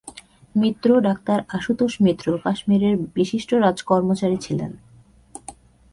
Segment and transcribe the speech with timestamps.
[0.55, 4.71] মিত্র, doctor Ashutosh Mitra, কাশ্মীরের বিশিষ্ট রাজকর্মচারী ছিলেন।